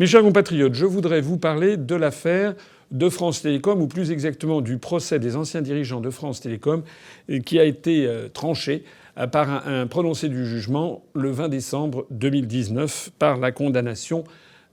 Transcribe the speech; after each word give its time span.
Mes 0.00 0.06
chers 0.06 0.22
compatriotes, 0.22 0.72
je 0.72 0.86
voudrais 0.86 1.20
vous 1.20 1.36
parler 1.36 1.76
de 1.76 1.94
l'affaire 1.94 2.54
de 2.90 3.10
France 3.10 3.42
Télécom, 3.42 3.82
ou 3.82 3.86
plus 3.86 4.10
exactement 4.10 4.62
du 4.62 4.78
procès 4.78 5.18
des 5.18 5.36
anciens 5.36 5.60
dirigeants 5.60 6.00
de 6.00 6.08
France 6.08 6.40
Télécom, 6.40 6.84
qui 7.44 7.60
a 7.60 7.64
été 7.64 8.06
euh, 8.06 8.28
tranché 8.30 8.84
euh, 9.18 9.26
par 9.26 9.68
un, 9.68 9.86
prononcé 9.86 10.30
du 10.30 10.46
jugement 10.46 11.04
le 11.14 11.30
20 11.30 11.50
décembre 11.50 12.06
2019 12.12 13.10
par 13.18 13.36
la 13.36 13.52
condamnation 13.52 14.24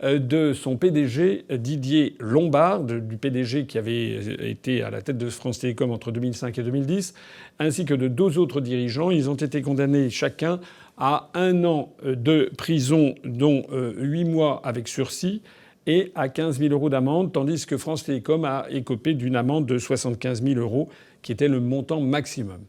euh, 0.01 0.17
de 0.17 0.53
son 0.53 0.77
PDG 0.77 1.43
Didier 1.51 2.15
Lombard, 2.21 2.85
du 2.85 3.17
PDG 3.17 3.65
qui 3.65 3.77
avait 3.77 4.49
été 4.49 4.81
à 4.81 4.89
la 4.89 5.01
tête 5.01 5.17
de 5.17 5.29
France 5.29 5.59
Télécom 5.59 5.91
entre 5.91 6.11
2005 6.11 6.57
et 6.57 6.63
2010, 6.63 7.13
ainsi 7.59 7.83
que 7.83 7.93
de 7.93 8.07
deux 8.07 8.37
autres 8.37 8.61
dirigeants. 8.61 9.11
Ils 9.11 9.29
ont 9.29 9.35
été 9.35 9.61
condamnés 9.61 10.09
chacun 10.09 10.61
à 10.97 11.29
un 11.33 11.63
an 11.63 11.93
de 12.03 12.49
prison, 12.57 13.15
dont 13.23 13.63
huit 13.97 14.25
mois 14.25 14.61
avec 14.63 14.87
sursis, 14.87 15.41
et 15.89 16.11
à 16.15 16.27
15 16.27 16.59
000 16.59 16.73
euros 16.73 16.89
d'amende, 16.89 17.31
tandis 17.31 17.65
que 17.65 17.77
France 17.77 18.03
Télécom 18.03 18.43
a 18.43 18.65
écopé 18.69 19.13
d'une 19.13 19.37
amende 19.37 19.65
de 19.65 19.77
75 19.77 20.43
000 20.43 20.59
euros, 20.59 20.89
qui 21.21 21.31
était 21.31 21.47
le 21.47 21.61
montant 21.61 22.01
maximum. 22.01 22.59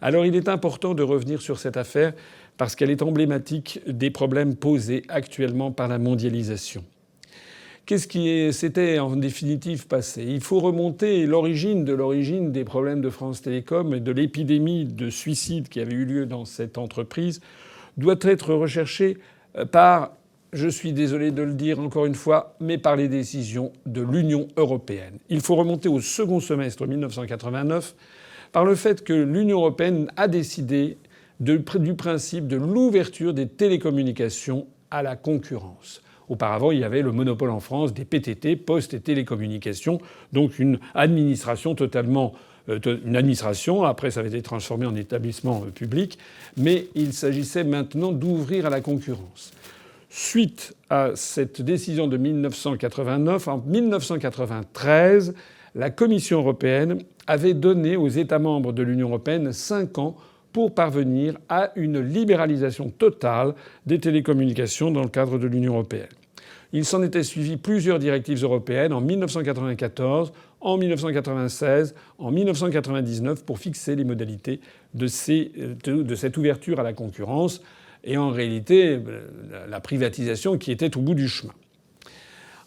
Alors 0.00 0.24
il 0.24 0.36
est 0.36 0.48
important 0.48 0.94
de 0.94 1.02
revenir 1.02 1.42
sur 1.42 1.58
cette 1.58 1.76
affaire 1.76 2.12
parce 2.56 2.76
qu'elle 2.76 2.90
est 2.90 3.02
emblématique 3.02 3.80
des 3.86 4.10
problèmes 4.10 4.54
posés 4.54 5.02
actuellement 5.08 5.72
par 5.72 5.88
la 5.88 5.98
mondialisation. 5.98 6.84
Qu'est-ce 7.84 8.06
qui 8.06 8.52
s'était 8.52 8.98
en 8.98 9.16
définitive 9.16 9.86
passé? 9.86 10.22
Il 10.22 10.40
faut 10.40 10.60
remonter 10.60 11.26
l'origine 11.26 11.84
de 11.84 11.94
l'origine 11.94 12.52
des 12.52 12.64
problèmes 12.64 13.00
de 13.00 13.10
France 13.10 13.42
Télécom 13.42 13.94
et 13.94 14.00
de 14.00 14.12
l'épidémie 14.12 14.84
de 14.84 15.10
suicide 15.10 15.68
qui 15.68 15.80
avait 15.80 15.94
eu 15.94 16.04
lieu 16.04 16.26
dans 16.26 16.44
cette 16.44 16.78
entreprise 16.78 17.40
doit 17.98 18.18
être 18.22 18.54
recherchée 18.54 19.18
par 19.70 20.12
je 20.52 20.68
suis 20.68 20.92
désolé 20.92 21.30
de 21.30 21.42
le 21.42 21.52
dire 21.52 21.78
encore 21.78 22.06
une 22.06 22.14
fois, 22.14 22.56
mais 22.60 22.78
par 22.78 22.96
les 22.96 23.08
décisions 23.08 23.72
de 23.86 24.00
l'Union 24.00 24.48
européenne. 24.56 25.18
Il 25.28 25.40
faut 25.40 25.56
remonter 25.56 25.88
au 25.88 26.00
second 26.00 26.40
semestre 26.40 26.86
1989 26.86 27.94
par 28.52 28.64
le 28.64 28.74
fait 28.74 29.04
que 29.04 29.12
l'Union 29.12 29.58
européenne 29.58 30.10
a 30.16 30.26
décidé 30.26 30.96
du 31.40 31.94
principe 31.94 32.48
de 32.48 32.56
l'ouverture 32.56 33.34
des 33.34 33.46
télécommunications 33.46 34.66
à 34.90 35.02
la 35.02 35.16
concurrence. 35.16 36.02
Auparavant, 36.28 36.72
il 36.72 36.80
y 36.80 36.84
avait 36.84 37.02
le 37.02 37.12
monopole 37.12 37.50
en 37.50 37.60
France 37.60 37.94
des 37.94 38.04
PTT, 38.04 38.56
Postes 38.56 38.94
et 38.94 39.00
Télécommunications, 39.00 39.98
donc 40.32 40.58
une 40.58 40.78
administration 40.94 41.74
totalement 41.74 42.32
euh, 42.34 42.57
une 42.68 43.16
administration. 43.16 43.84
Après, 43.84 44.10
ça 44.10 44.20
avait 44.20 44.28
été 44.28 44.42
transformé 44.42 44.86
en 44.86 44.94
établissement 44.94 45.64
euh, 45.66 45.70
public. 45.70 46.18
Mais 46.56 46.86
il 46.94 47.12
s'agissait 47.12 47.64
maintenant 47.64 48.12
d'ouvrir 48.12 48.66
à 48.66 48.70
la 48.70 48.80
concurrence. 48.80 49.52
Suite 50.10 50.74
à 50.88 51.10
cette 51.14 51.60
décision 51.60 52.06
de 52.06 52.16
1989, 52.16 53.48
en 53.48 53.58
1993, 53.58 55.34
la 55.74 55.90
Commission 55.90 56.38
européenne 56.38 57.02
avait 57.26 57.54
donné 57.54 57.96
aux 57.96 58.08
États 58.08 58.38
membres 58.38 58.72
de 58.72 58.82
l'Union 58.82 59.08
européenne 59.08 59.52
cinq 59.52 59.98
ans 59.98 60.16
pour 60.52 60.74
parvenir 60.74 61.36
à 61.48 61.72
une 61.76 62.00
libéralisation 62.00 62.88
totale 62.88 63.54
des 63.84 64.00
télécommunications 64.00 64.90
dans 64.90 65.02
le 65.02 65.08
cadre 65.08 65.38
de 65.38 65.46
l'Union 65.46 65.74
européenne. 65.74 66.08
Il 66.72 66.84
s'en 66.84 67.02
était 67.02 67.22
suivi 67.22 67.56
plusieurs 67.56 67.98
directives 67.98 68.42
européennes 68.42 68.92
en 68.92 69.00
1994, 69.00 70.32
en 70.60 70.76
1996, 70.76 71.94
en 72.18 72.30
1999 72.30 73.44
pour 73.44 73.58
fixer 73.58 73.96
les 73.96 74.04
modalités 74.04 74.60
de, 74.94 75.06
cette 75.06 76.36
ouverture 76.36 76.80
à 76.80 76.82
la 76.82 76.92
concurrence 76.92 77.62
et 78.04 78.16
en 78.18 78.30
réalité 78.30 79.00
la 79.68 79.80
privatisation 79.80 80.58
qui 80.58 80.70
était 80.70 80.96
au 80.96 81.00
bout 81.00 81.14
du 81.14 81.28
chemin. 81.28 81.54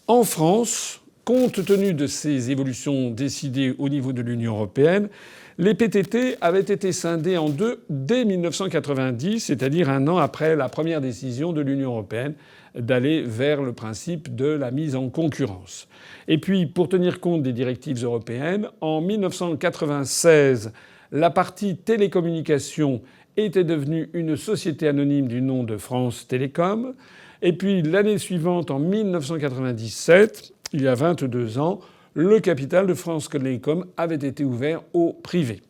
En 0.08 0.24
France, 0.24 1.01
compte 1.26 1.64
tenu 1.66 1.94
de 1.94 2.08
ces 2.08 2.52
évolutions 2.52 3.10
décidées 3.12 3.76
au 3.78 3.90
niveau 3.90 4.14
de 4.14 4.22
l'Union 4.22 4.54
européenne, 4.56 5.10
les 5.58 5.76
PTT 5.76 6.38
avaient 6.42 6.60
été 6.60 6.92
scindés 6.92 7.38
en 7.38 7.50
deux 7.50 7.84
dès 7.90 8.26
1990, 8.26 9.40
c'est-à-dire 9.40 9.90
un 9.90 10.08
an 10.08 10.18
après 10.18 10.56
la 10.56 10.70
première 10.70 11.02
décision 11.02 11.54
de 11.54 11.62
l'Union 11.62 11.92
européenne 11.92 12.34
d'aller 12.74 13.22
vers 13.22 13.62
le 13.62 13.74
principe 13.74 14.36
de 14.36 14.46
la 14.46 14.72
mise 14.72 14.96
en 14.96 15.10
concurrence. 15.10 15.88
Et 16.28 16.38
puis, 16.38 16.66
pour 16.66 16.90
tenir 16.90 17.20
compte 17.20 17.44
des 17.44 17.54
directives 17.54 18.04
européennes, 18.04 18.70
en 18.80 19.02
1996, 19.02 20.72
la 21.12 21.30
partie 21.30 21.76
télécommunications 21.76 23.02
était 23.38 23.64
devenue 23.64 24.10
une 24.14 24.38
société 24.38 24.88
anonyme 24.88 25.28
du 25.28 25.42
nom 25.42 25.64
de 25.64 25.78
France 25.78 26.28
Télécom. 26.28 26.94
Et 27.42 27.54
puis 27.54 27.82
l'année 27.82 28.18
suivante, 28.18 28.72
en 28.72 28.80
1997, 28.80 30.54
il 30.74 30.82
y 30.82 30.88
a 30.88 30.96
22 30.96 31.60
ans, 31.60 31.80
le 32.14 32.40
capital 32.40 32.88
de 32.88 32.94
France 32.94 33.30
Télécom 33.30 33.86
avait 33.98 34.16
été 34.16 34.44
ouvert 34.44 34.82
au 34.94 35.14
privé. 35.14 35.62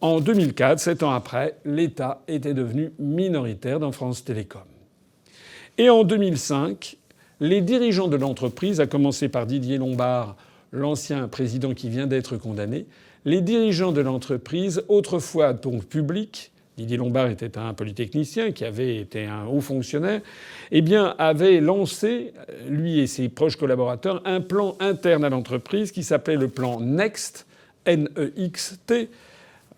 En 0.00 0.20
2004, 0.20 0.78
sept 0.78 1.02
ans 1.02 1.10
après, 1.10 1.56
l'État 1.64 2.22
était 2.26 2.54
devenu 2.54 2.92
minoritaire 2.98 3.80
dans 3.80 3.92
France 3.92 4.24
Télécom. 4.24 4.62
Et 5.78 5.90
en 5.90 6.04
2005, 6.04 6.96
les 7.40 7.60
dirigeants 7.60 8.08
de 8.08 8.16
l'entreprise, 8.16 8.80
à 8.80 8.86
commencer 8.86 9.28
par 9.28 9.46
Didier 9.46 9.78
Lombard, 9.78 10.36
l'ancien 10.72 11.28
président 11.28 11.74
qui 11.74 11.88
vient 11.88 12.06
d'être 12.06 12.36
condamné, 12.36 12.86
les 13.24 13.40
dirigeants 13.40 13.92
de 13.92 14.00
l'entreprise, 14.00 14.82
autrefois 14.88 15.52
donc 15.52 15.84
publics, 15.84 16.52
Didier 16.80 16.96
Lombard 16.96 17.28
était 17.28 17.58
un 17.58 17.74
polytechnicien 17.74 18.52
qui 18.52 18.64
avait 18.64 18.96
été 18.96 19.26
un 19.26 19.44
haut 19.44 19.60
fonctionnaire, 19.60 20.22
eh 20.70 20.80
bien, 20.80 21.14
avait 21.18 21.60
lancé, 21.60 22.32
lui 22.66 23.00
et 23.00 23.06
ses 23.06 23.28
proches 23.28 23.56
collaborateurs, 23.56 24.22
un 24.24 24.40
plan 24.40 24.76
interne 24.80 25.24
à 25.24 25.28
l'entreprise 25.28 25.92
qui 25.92 26.02
s'appelait 26.02 26.36
le 26.36 26.48
plan 26.48 26.80
NEXT, 26.80 27.46
N-E-X-T, 27.84 29.10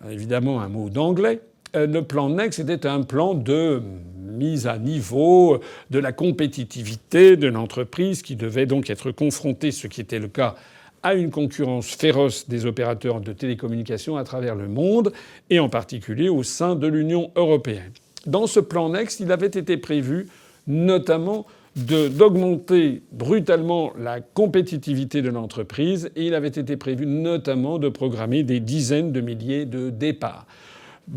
évidemment 0.09 0.61
un 0.61 0.69
mot 0.69 0.89
d'anglais. 0.89 1.41
Euh, 1.75 1.87
le 1.87 2.03
plan 2.03 2.29
NEXT 2.29 2.59
était 2.59 2.87
un 2.87 3.01
plan 3.01 3.33
de 3.33 3.81
mise 4.17 4.65
à 4.65 4.77
niveau 4.77 5.59
de 5.89 5.99
la 5.99 6.13
compétitivité 6.13 7.35
de 7.35 7.47
l'entreprise 7.49 8.21
qui 8.21 8.37
devait 8.37 8.65
donc 8.65 8.89
être 8.89 9.11
confrontée, 9.11 9.71
ce 9.71 9.87
qui 9.87 9.99
était 9.99 10.19
le 10.19 10.29
cas 10.29 10.55
à 11.03 11.13
une 11.13 11.29
concurrence 11.29 11.87
féroce 11.87 12.47
des 12.47 12.65
opérateurs 12.65 13.21
de 13.21 13.33
télécommunications 13.33 14.17
à 14.17 14.23
travers 14.23 14.55
le 14.55 14.67
monde, 14.67 15.11
et 15.49 15.59
en 15.59 15.69
particulier 15.69 16.29
au 16.29 16.43
sein 16.43 16.75
de 16.75 16.87
l'Union 16.87 17.31
européenne. 17.35 17.91
Dans 18.25 18.47
ce 18.47 18.61
plan 18.61 18.89
Next, 18.89 19.19
il 19.19 19.31
avait 19.31 19.47
été 19.47 19.77
prévu 19.77 20.27
notamment 20.65 21.45
d'augmenter 21.75 23.01
brutalement 23.11 23.93
la 23.97 24.21
compétitivité 24.21 25.21
de 25.21 25.29
l'entreprise 25.29 26.11
et 26.15 26.27
il 26.27 26.35
avait 26.35 26.47
été 26.47 26.77
prévu 26.77 27.05
notamment 27.05 27.79
de 27.79 27.89
programmer 27.89 28.43
des 28.43 28.59
dizaines 28.59 29.11
de 29.11 29.21
milliers 29.21 29.65
de 29.65 29.89
départs. 29.89 30.45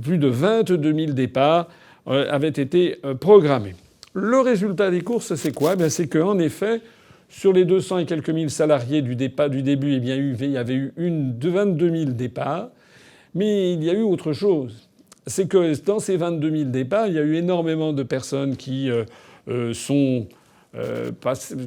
Plus 0.03 0.19
de 0.19 0.29
22 0.29 0.95
000 0.95 1.13
départs 1.13 1.69
euh, 2.09 2.27
avaient 2.31 2.49
été 2.49 2.97
euh, 3.05 3.15
programmés. 3.15 3.75
Le 4.15 4.41
résultat 4.41 4.91
des 4.91 5.03
courses, 5.03 5.35
c'est 5.35 5.55
quoi? 5.55 5.75
Eh 5.79 5.91
C'est 5.91 6.09
qu'en 6.09 6.39
effet, 6.39 6.81
sur 7.29 7.53
les 7.53 7.65
200 7.65 7.99
et 7.99 8.07
quelques 8.07 8.31
mille 8.31 8.51
salariés 8.51 9.03
du, 9.03 9.17
départ, 9.17 9.51
du 9.51 9.63
début, 9.63 9.95
eh 9.95 10.01
bien, 10.01 10.17
il 10.17 10.51
y 10.51 10.57
avait 10.57 10.75
eu 10.75 10.93
une 10.97 11.39
de 11.39 11.49
22 11.49 11.91
000 11.91 12.11
départs. 12.13 12.71
Mais 13.35 13.75
il 13.75 13.85
y 13.85 13.91
a 13.91 13.93
eu 13.93 14.03
autre 14.03 14.33
chose. 14.33 14.89
C'est 15.27 15.47
que 15.49 15.79
dans 15.85 15.99
ces 15.99 16.17
22 16.17 16.51
000 16.51 16.71
départs, 16.71 17.09
il 17.09 17.15
y 17.15 17.19
a 17.19 17.23
eu 17.23 17.35
énormément 17.35 17.93
de 17.93 18.03
personnes 18.03 18.57
qui 18.57 18.91
euh, 18.91 19.05
euh, 19.49 19.75
sont 19.75 20.27
euh, 20.75 21.11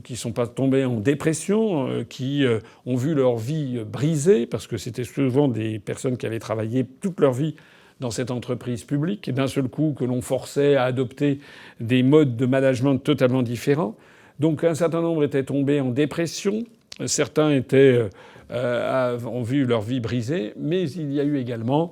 qui 0.03 0.15
sont 0.15 0.31
pas 0.31 0.47
tombées 0.47 0.85
en 0.85 0.99
dépression, 0.99 2.05
qui 2.09 2.45
ont 2.85 2.95
vu 2.95 3.15
leur 3.15 3.37
vie 3.37 3.79
brisée, 3.83 4.45
parce 4.45 4.67
que 4.67 4.77
c'était 4.77 5.03
souvent 5.03 5.47
des 5.47 5.79
personnes 5.79 6.15
qui 6.15 6.27
avaient 6.27 6.37
travaillé 6.37 6.85
toute 6.85 7.19
leur 7.19 7.33
vie 7.33 7.55
dans 7.99 8.11
cette 8.11 8.29
entreprise 8.29 8.83
publique, 8.83 9.27
et 9.27 9.31
d'un 9.31 9.47
seul 9.47 9.67
coup 9.67 9.95
que 9.97 10.05
l'on 10.05 10.21
forçait 10.21 10.75
à 10.75 10.83
adopter 10.83 11.39
des 11.79 12.03
modes 12.03 12.37
de 12.37 12.45
management 12.45 12.97
totalement 12.99 13.41
différents. 13.41 13.95
Donc 14.39 14.63
un 14.63 14.75
certain 14.75 15.01
nombre 15.01 15.23
étaient 15.23 15.43
tombés 15.43 15.81
en 15.81 15.89
dépression, 15.89 16.63
certains 17.05 17.51
étaient, 17.51 18.09
euh, 18.51 19.19
ont 19.25 19.43
vu 19.43 19.65
leur 19.65 19.81
vie 19.81 19.99
brisée, 19.99 20.53
mais 20.57 20.89
il 20.89 21.11
y 21.11 21.19
a 21.19 21.23
eu 21.23 21.37
également 21.37 21.91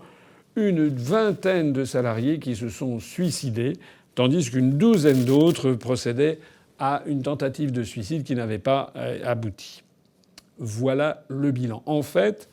une 0.55 0.87
vingtaine 0.87 1.73
de 1.73 1.85
salariés 1.85 2.39
qui 2.39 2.55
se 2.55 2.69
sont 2.69 2.99
suicidés, 2.99 3.73
tandis 4.15 4.49
qu'une 4.49 4.77
douzaine 4.77 5.25
d'autres 5.25 5.73
procédaient 5.73 6.39
à 6.79 7.03
une 7.05 7.21
tentative 7.21 7.71
de 7.71 7.83
suicide 7.83 8.23
qui 8.23 8.35
n'avait 8.35 8.59
pas 8.59 8.91
euh, 8.95 9.19
abouti. 9.25 9.83
Voilà 10.57 11.23
le 11.27 11.51
bilan. 11.51 11.83
En 11.85 12.01
fait, 12.01 12.49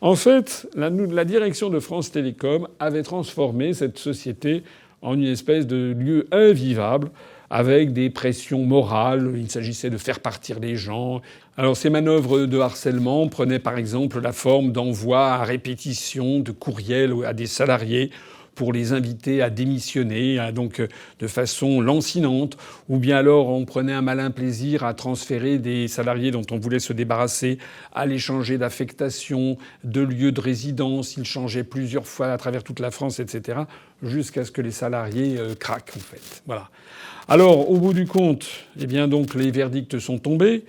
en 0.00 0.14
fait 0.14 0.68
la 0.76 1.24
direction 1.24 1.70
de 1.70 1.80
France 1.80 2.12
Télécom 2.12 2.68
avait 2.78 3.02
transformé 3.02 3.72
cette 3.74 3.98
société 3.98 4.62
en 5.02 5.14
une 5.14 5.24
espèce 5.24 5.66
de 5.66 5.94
lieu 5.98 6.26
invivable 6.30 7.10
avec 7.50 7.92
des 7.92 8.10
pressions 8.10 8.64
morales. 8.64 9.34
Il 9.36 9.50
s'agissait 9.50 9.90
de 9.90 9.98
faire 9.98 10.20
partir 10.20 10.60
les 10.60 10.76
gens. 10.76 11.20
Alors 11.56 11.76
ces 11.76 11.90
manœuvres 11.90 12.46
de 12.46 12.58
harcèlement 12.58 13.28
prenaient 13.28 13.58
par 13.58 13.76
exemple 13.76 14.20
la 14.20 14.32
forme 14.32 14.72
d'envois 14.72 15.32
à 15.32 15.44
répétition 15.44 16.40
de 16.40 16.52
courriels 16.52 17.12
à 17.26 17.32
des 17.32 17.46
salariés 17.46 18.10
pour 18.60 18.74
les 18.74 18.92
inviter 18.92 19.40
à 19.40 19.48
démissionner, 19.48 20.38
donc 20.52 20.82
de 21.18 21.26
façon 21.26 21.80
lancinante, 21.80 22.58
ou 22.90 22.98
bien 22.98 23.16
alors 23.16 23.48
on 23.48 23.64
prenait 23.64 23.94
un 23.94 24.02
malin 24.02 24.30
plaisir 24.30 24.84
à 24.84 24.92
transférer 24.92 25.56
des 25.56 25.88
salariés 25.88 26.30
dont 26.30 26.44
on 26.50 26.58
voulait 26.58 26.78
se 26.78 26.92
débarrasser, 26.92 27.56
à 27.94 28.04
les 28.04 28.18
changer 28.18 28.58
d'affectation, 28.58 29.56
de 29.82 30.02
lieu 30.02 30.30
de 30.30 30.42
résidence. 30.42 31.16
Ils 31.16 31.24
changeaient 31.24 31.64
plusieurs 31.64 32.06
fois 32.06 32.26
à 32.26 32.36
travers 32.36 32.62
toute 32.62 32.80
la 32.80 32.90
France, 32.90 33.18
etc., 33.18 33.60
jusqu'à 34.02 34.44
ce 34.44 34.50
que 34.50 34.60
les 34.60 34.72
salariés 34.72 35.38
euh, 35.38 35.54
craquent 35.54 35.96
en 35.96 36.00
fait. 36.00 36.42
Voilà. 36.44 36.68
Alors, 37.28 37.70
au 37.70 37.78
bout 37.78 37.94
du 37.94 38.06
compte, 38.06 38.46
eh 38.78 38.86
bien 38.86 39.08
donc 39.08 39.34
les 39.34 39.50
verdicts 39.50 39.98
sont 39.98 40.18
tombés. 40.18 40.64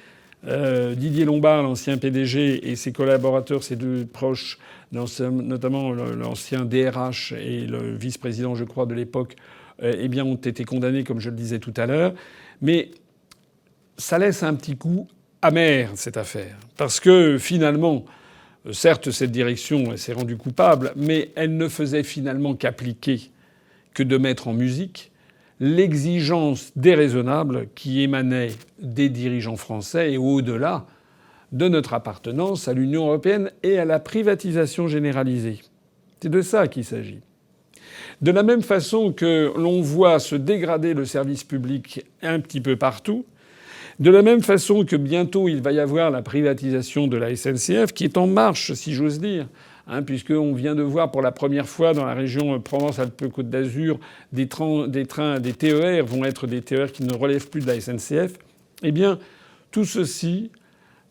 Euh, 0.48 0.96
Didier 0.96 1.26
Lombard, 1.26 1.62
l'ancien 1.62 1.98
PDG, 1.98 2.70
et 2.70 2.76
ses 2.76 2.92
collaborateurs, 2.92 3.64
ses 3.64 3.76
deux 3.76 4.06
proches, 4.06 4.58
notamment 4.92 5.94
l'ancien 5.94 6.66
DRH 6.66 7.34
et 7.34 7.68
le 7.68 7.96
vice-président, 7.96 8.56
je 8.56 8.64
crois, 8.64 8.86
de 8.86 8.96
l'époque, 8.96 9.36
euh, 9.84 9.94
eh 9.98 10.22
ont 10.22 10.36
été 10.36 10.64
condamnés, 10.64 11.04
comme 11.04 11.20
je 11.20 11.30
le 11.30 11.36
disais 11.36 11.60
tout 11.60 11.74
à 11.78 11.86
l'heure. 11.86 12.14
Mais 12.62 12.92
ça 13.98 14.18
laisse 14.18 14.42
un 14.44 14.56
petit 14.56 14.76
coup 14.76 15.08
amer, 15.42 15.92
cette 15.96 16.18
affaire. 16.18 16.58
Parce 16.76 17.00
que 17.00 17.38
finalement, 17.38 18.06
certes, 18.72 19.12
cette 19.12 19.32
direction 19.32 19.96
s'est 19.98 20.14
rendue 20.14 20.38
coupable, 20.38 20.94
mais 20.96 21.32
elle 21.36 21.56
ne 21.56 21.68
faisait 21.68 22.04
finalement 22.04 22.56
qu'appliquer, 22.56 23.32
que 23.94 24.04
de 24.04 24.18
mettre 24.18 24.48
en 24.48 24.54
musique 24.54 25.11
l'exigence 25.62 26.72
déraisonnable 26.76 27.68
qui 27.76 28.02
émanait 28.02 28.50
des 28.80 29.10
dirigeants 29.10 29.56
français 29.56 30.14
et 30.14 30.18
au-delà 30.18 30.88
de 31.52 31.68
notre 31.68 31.94
appartenance 31.94 32.68
à 32.68 32.74
l'Union 32.74 33.06
européenne 33.06 33.52
et 33.62 33.78
à 33.78 33.86
la 33.86 34.00
privatisation 34.00 34.88
généralisée. 34.88 35.60
C'est 36.20 36.30
de 36.30 36.42
ça 36.42 36.68
qu'il 36.68 36.84
s'agit. 36.84 37.20
De 38.22 38.32
la 38.32 38.42
même 38.42 38.64
façon 38.64 39.14
que 39.14 39.54
l'on 39.56 39.82
voit 39.82 40.20
se 40.20 40.36
dégrader 40.36 40.96
le 40.96 41.06
service 41.06 41.44
public 41.44 42.06
un 42.24 42.40
petit 42.40 42.62
peu 42.62 42.76
partout, 42.76 43.26
de 44.00 44.10
la 44.10 44.24
même 44.24 44.42
façon 44.42 44.84
que 44.84 44.96
bientôt 44.96 45.48
il 45.48 45.62
va 45.62 45.72
y 45.72 45.80
avoir 45.80 46.10
la 46.10 46.24
privatisation 46.24 47.06
de 47.06 47.18
la 47.18 47.36
SNCF 47.36 47.94
qui 47.94 48.04
est 48.04 48.18
en 48.18 48.26
marche, 48.26 48.74
si 48.74 48.94
j'ose 48.94 49.20
dire, 49.20 49.48
Hein, 49.94 50.04
puisqu'on 50.04 50.54
vient 50.54 50.74
de 50.74 50.84
voir 50.84 51.12
pour 51.12 51.22
la 51.22 51.34
première 51.34 51.68
fois 51.68 51.94
dans 51.94 52.06
la 52.06 52.14
région 52.14 52.58
Provence-Alpes-Côte 52.62 53.50
d'Azur 53.50 54.00
des 54.32 54.48
trains, 54.48 54.88
des 54.88 55.54
TER 55.54 56.06
vont 56.06 56.24
être 56.24 56.48
des 56.48 56.62
TER 56.62 56.94
qui 56.94 57.04
ne 57.04 57.14
relèvent 57.14 57.50
plus 57.50 57.60
de 57.60 57.68
la 57.68 57.78
SNCF. 57.78 58.40
Eh 58.84 58.94
bien, 58.94 59.20
tout 59.70 59.84
ceci 59.84 60.50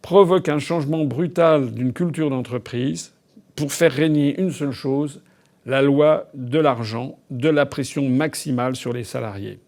provoque 0.00 0.48
un 0.48 0.58
changement 0.58 1.04
brutal 1.04 1.72
d'une 1.72 1.92
culture 1.92 2.30
d'entreprise 2.30 3.12
pour 3.54 3.70
faire 3.70 3.92
régner 3.92 4.40
une 4.40 4.50
seule 4.50 4.72
chose, 4.72 5.20
la 5.66 5.82
loi 5.82 6.30
de 6.32 6.58
l'argent, 6.58 7.18
de 7.30 7.50
la 7.50 7.66
pression 7.66 8.08
maximale 8.08 8.76
sur 8.76 8.94
les 8.94 9.04
salariés. 9.04 9.58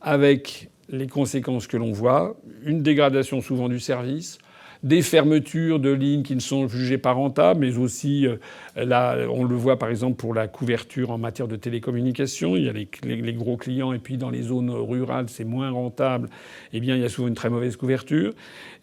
Avec 0.00 0.70
les 0.88 1.06
conséquences 1.06 1.66
que 1.66 1.76
l'on 1.76 1.92
voit, 1.92 2.34
une 2.64 2.82
dégradation 2.82 3.42
souvent 3.42 3.68
du 3.68 3.78
service, 3.78 4.38
des 4.82 5.02
fermetures 5.02 5.80
de 5.80 5.90
lignes 5.90 6.22
qui 6.22 6.34
ne 6.34 6.40
sont 6.40 6.68
jugées 6.68 6.98
pas 6.98 7.12
rentables, 7.12 7.60
mais 7.60 7.76
aussi, 7.78 8.26
euh, 8.26 8.36
là, 8.76 9.16
on 9.30 9.44
le 9.44 9.56
voit 9.56 9.78
par 9.78 9.88
exemple 9.88 10.16
pour 10.16 10.34
la 10.34 10.46
couverture 10.46 11.10
en 11.10 11.18
matière 11.18 11.48
de 11.48 11.56
télécommunications. 11.56 12.56
Il 12.56 12.64
y 12.64 12.68
a 12.68 12.72
les, 12.72 13.32
gros 13.32 13.56
clients, 13.56 13.92
et 13.92 13.98
puis 13.98 14.16
dans 14.16 14.30
les 14.30 14.42
zones 14.42 14.70
rurales, 14.70 15.28
c'est 15.28 15.44
moins 15.44 15.70
rentable. 15.70 16.28
Eh 16.72 16.80
bien, 16.80 16.94
il 16.94 17.02
y 17.02 17.04
a 17.04 17.08
souvent 17.08 17.28
une 17.28 17.34
très 17.34 17.50
mauvaise 17.50 17.76
couverture. 17.76 18.32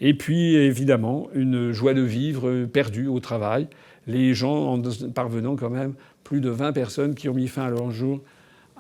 Et 0.02 0.14
puis, 0.14 0.56
évidemment, 0.56 1.30
une 1.34 1.72
joie 1.72 1.94
de 1.94 2.02
vivre 2.02 2.66
perdue 2.66 3.08
au 3.08 3.20
travail. 3.20 3.68
Les 4.08 4.34
gens 4.34 4.74
en 4.74 4.82
parvenant 5.14 5.56
quand 5.56 5.70
même, 5.70 5.94
plus 6.24 6.42
de 6.42 6.50
20 6.50 6.74
personnes 6.74 7.16
qui 7.16 7.30
ont 7.30 7.34
mis 7.34 7.48
fin 7.48 7.66
à 7.66 7.70
leur 7.70 7.92
jour 7.92 8.22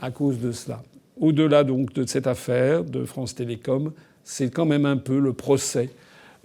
à 0.01 0.11
cause 0.11 0.39
de 0.39 0.51
cela. 0.51 0.83
Au-delà 1.19 1.63
donc 1.63 1.93
de 1.93 2.05
cette 2.05 2.27
affaire 2.27 2.83
de 2.83 3.05
France 3.05 3.35
Télécom, 3.35 3.93
c'est 4.23 4.53
quand 4.53 4.65
même 4.65 4.85
un 4.85 4.97
peu 4.97 5.19
le 5.19 5.31
procès 5.31 5.89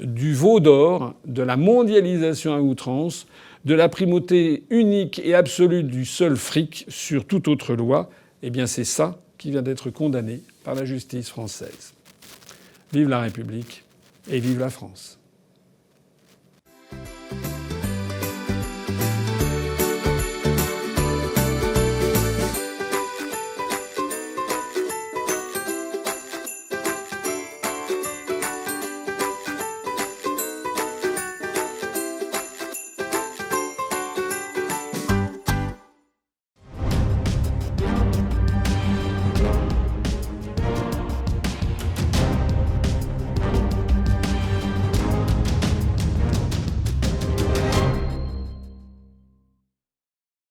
du 0.00 0.35
veau 0.35 0.61
d'or, 0.61 1.14
de 1.26 1.43
la 1.43 1.56
mondialisation 1.56 2.55
à 2.55 2.61
outrance, 2.61 3.26
de 3.64 3.75
la 3.75 3.88
primauté 3.88 4.64
unique 4.70 5.20
et 5.23 5.35
absolue 5.35 5.82
du 5.82 6.05
seul 6.05 6.37
fric 6.37 6.87
sur 6.88 7.26
toute 7.26 7.49
autre 7.49 7.75
loi, 7.75 8.11
eh 8.43 8.50
bien 8.50 8.67
c'est 8.67 8.85
ça 8.85 9.20
qui 9.38 9.50
vient 9.50 9.62
d'être 9.62 9.91
condamné 9.91 10.41
par 10.64 10.75
la 10.75 10.85
justice 10.85 11.29
française. 11.29 11.94
Vive 12.93 13.08
la 13.08 13.20
République 13.20 13.85
et 14.31 14.41
vive 14.41 14.58
la 14.58 14.70
France. 14.70 15.19